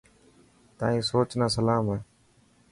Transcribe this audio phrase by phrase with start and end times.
[0.77, 1.99] تائن سوچ نا سلام هي.